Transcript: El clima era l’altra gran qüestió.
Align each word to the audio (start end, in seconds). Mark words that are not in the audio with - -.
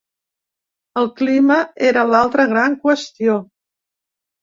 El 1.01 1.09
clima 1.19 1.59
era 1.91 2.07
l’altra 2.15 2.51
gran 2.57 2.81
qüestió. 2.89 3.41